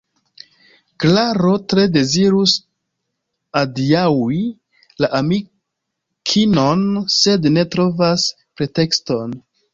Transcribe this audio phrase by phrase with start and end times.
[1.03, 2.53] Klaro tre dezirus
[3.61, 4.41] adiaŭi
[5.05, 6.83] la amikinon,
[7.19, 9.41] sed ne trovas pretekston.